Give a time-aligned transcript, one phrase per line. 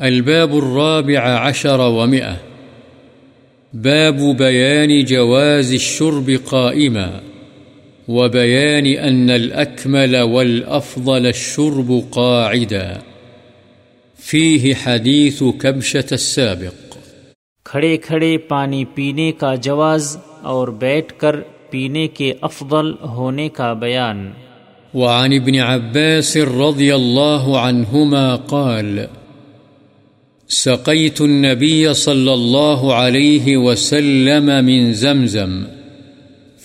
[0.00, 2.34] الباب الرابع عشر ومئة.
[3.72, 7.06] باب بيان جواز الشرب قائما
[8.08, 12.92] وبيان أن الأكمل والأفضل الشرب قاعدا.
[14.18, 16.96] فيه حديث كبشة السابق.
[17.64, 21.36] کھڑے کھڑے پانی پینے کا جواز اور بیٹھ کر
[21.70, 24.30] پینے کے افضل ہونے کا بیان۔
[24.94, 28.98] وعن ابن عباس رضي الله عنهما قال
[30.50, 35.64] سقيت النبي صلى الله عليه وسلم من زمزم،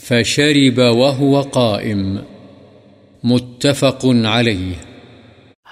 [0.04, 2.18] فشرب وهو قائم.
[3.24, 4.72] متفق عليه.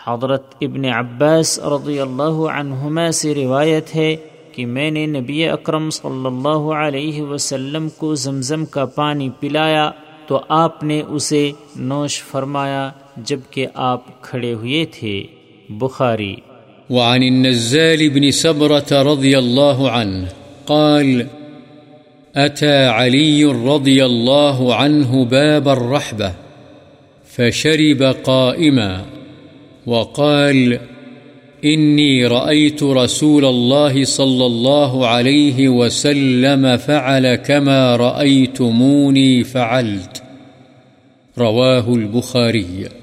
[0.05, 4.15] حضرت ابن عباس رضی اللہ عنہما سے روایت ہے
[4.51, 9.91] کہ میں نے نبی اکرم صلی اللہ علیہ وسلم کو زمزم کا پانی پلایا
[10.27, 15.23] تو آپ نے اسے نوش فرمایا جبکہ آپ کھڑے ہوئے تھے۔
[15.69, 16.35] بخاری۔
[16.89, 20.27] وعن النزال بن سبرة رضي الله عنه
[20.67, 21.27] قال،
[22.35, 26.33] أتى علي رضي الله عنه باب الرحبة،
[27.35, 29.05] فشرب قائما
[29.85, 30.79] وقال،
[31.65, 40.23] إني رأيت رسول الله صلى الله عليه وسلم فعل كما رأيتموني فعلت.
[41.37, 43.02] رواه البخاري.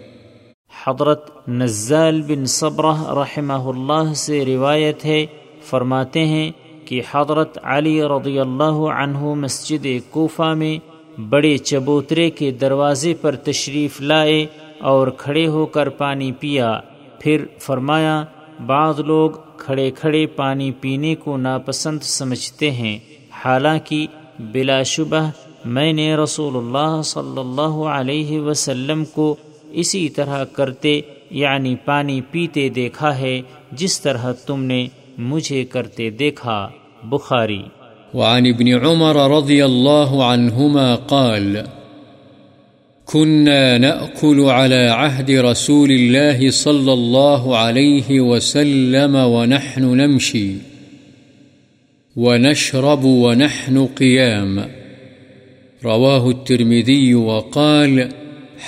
[0.86, 5.26] حضرت نزال بن صبرہ رحمہ اللہ سے روایت ہے،
[5.62, 6.50] فرماتے ہیں
[6.84, 10.78] کہ حضرت علی رضی اللہ عنہ مسجد کوفہ میں
[11.20, 14.46] بڑے چبوترے کے دروازے پر تشریف لائے
[14.80, 16.80] اور کھڑے ہو کر پانی پیا۔
[17.18, 18.24] پھر فرمایا،
[18.66, 22.98] بعض لوگ کھڑے کھڑے پانی پینے کو ناپسند سمجھتے ہیں۔
[23.44, 24.06] حالانکہ
[24.38, 25.30] بلا شبہ
[25.64, 29.36] میں نے رسول اللہ صلی اللہ علیہ وسلم کو
[29.72, 34.86] اسی طرح کرتے یعنی پانی پیتے دیکھا ہے، جس طرح تم نے
[35.18, 36.68] مجھے کرتے دیکھا،
[37.04, 37.62] بخاری۔
[38.14, 41.56] وعن ابن عمر رضي الله عنهما قال
[43.12, 50.52] كنا نأكل على عهد رسول الله صلى الله عليه وسلم ونحن نمشي
[52.16, 54.58] ونشرب ونحن قيام
[55.84, 58.08] رواه الترمذي وقال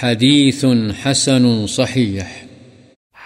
[0.00, 0.64] حديث
[1.06, 2.20] حسن صحيح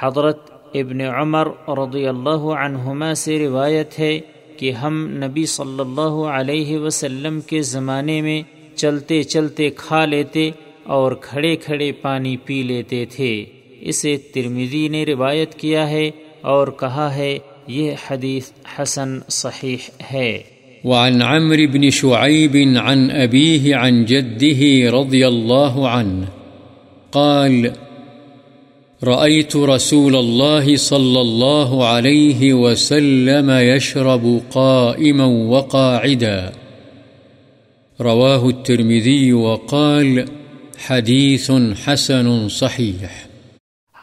[0.01, 4.21] حضرت ابن عمر رضی اللہ عنہما سے روایت ہے
[4.57, 8.43] کہ ہم نبی صلی اللہ علیہ وسلم کے زمانے میں
[8.77, 10.51] چلتے چلتے کھا لیتے
[10.85, 13.45] اور کھڑے کھڑے پانی پی لیتے تھے۔
[13.81, 16.11] اسے ترمیدی نے روایت کیا ہے
[16.41, 20.43] اور کہا ہے یہ حدیث حسن صحیح ہے۔
[20.85, 26.36] وعن عمرو بن شعيب عن أبيه عن جده رضي الله عنه
[27.13, 27.71] قال،
[29.05, 36.53] رأيت رسول الله صلى الله عليه وسلم يشرب قائما وقاعدا.
[38.01, 40.25] رواه الترمذي وقال،
[40.79, 41.51] حديث
[41.85, 43.27] حسن صحيح.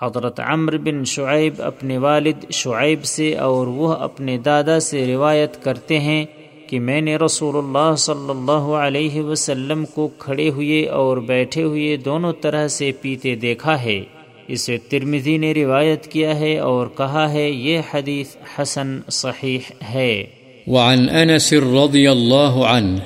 [0.01, 5.99] حضرت عمر بن شعیب اپنے والد شعیب سے اور وہ اپنے دادا سے روایت کرتے
[5.99, 6.25] ہیں
[6.73, 11.97] کہ میں نے رسول اللہ صلی اللہ علیہ وسلم کو کھڑے ہوئے اور بیٹھے ہوئے
[11.97, 14.01] دونوں طرح سے پیتے دیکھا ہے۔
[14.47, 18.27] اسے ترمزی نے روایت کیا ہے اور کہا ہے، یہ حدیث
[18.59, 19.59] حسن صحیح
[19.93, 20.25] ہے۔
[20.67, 22.97] وعن انس رضی اللہ عنہ،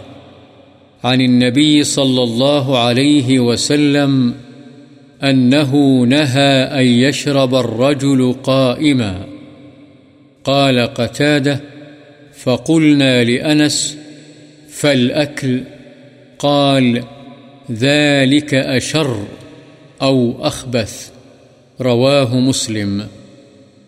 [1.04, 4.32] عن النبي صلى الله عليه وسلم
[5.22, 5.76] أنه
[6.06, 9.14] نهى أن يشرب الرجل قائما۔
[10.44, 11.77] قال قتاده
[12.48, 13.96] فقلنا لأنس،
[14.70, 15.60] فالأكل،
[16.38, 17.00] قال
[17.72, 19.14] ذلك أشر
[20.02, 21.12] أو أخبث،
[21.82, 23.02] رواه مسلم.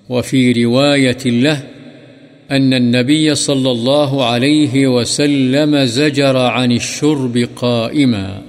[0.10, 1.56] وفي رواية له،
[2.52, 8.40] أن النبي صلى الله عليه وسلم زجر عن الشرب قائما۔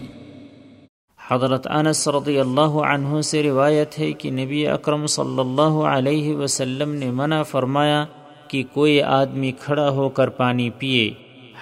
[1.31, 6.94] حضرت انس رضی اللہ عنہ سے روایت ہے کہ نبی اکرم صلی اللہ علیہ وسلم
[6.94, 8.04] نے منع فرمایا
[8.50, 11.11] کہ کوئی آدمی کھڑا ہو کر پانی پیے۔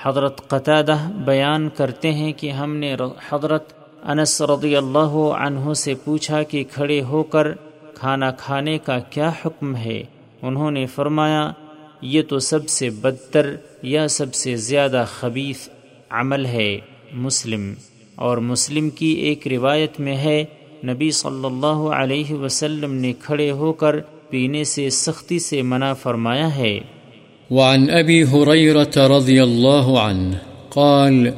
[0.02, 2.96] حضرت قطادہ بیان کرتے ہیں کہ ہم نے
[3.28, 7.52] حضرت انس رضی اللہ عنہ سے پوچھا کہ کھڑے ہو کر
[7.94, 10.02] کھانا کھانے کا کیا حکم ہے؟
[10.42, 11.52] انہوں نے فرمایا،
[12.02, 15.68] یہ تو سب سے بدتر یا سب سے زیادہ خبیث
[16.10, 16.78] عمل ہے
[17.12, 17.74] مسلم۔
[18.14, 20.44] اور مسلم کی ایک روایت میں ہے،
[20.84, 23.96] نبی صلی اللہ علیہ وسلم نے کھڑے ہو کر
[24.30, 26.78] پینے سے سختی سے منع فرمایا ہے۔
[27.50, 30.34] وعن ابی حریرة رضی اللہ عنہ
[30.68, 31.28] قال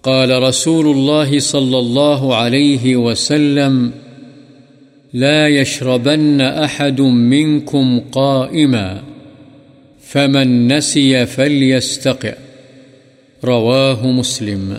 [0.00, 3.90] قال رسول الله صلى الله عليه وسلم
[5.14, 8.96] لا يشربن أحد منكم قائما
[10.12, 12.34] فمن نسي فليستقع
[13.46, 14.72] رواه مسلم۔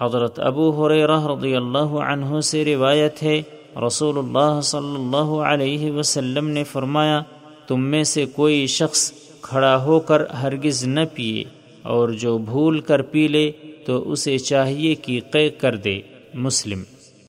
[0.00, 3.42] حضرت ابو حریرہ رضی اللہ عنہ سے روایت ہے
[3.76, 7.22] رسول اللہ صلی اللہ علیہ وسلم نے فرمایا،
[7.66, 9.12] تم میں سے کوئی شخص
[9.42, 11.44] کھڑا ہو کر ہرگز نہ پیے
[11.82, 13.52] اور جو بھول کر پی لے
[13.86, 16.00] تو اسے چاہیے کہ قے کر دے،
[16.34, 16.82] مسلم۔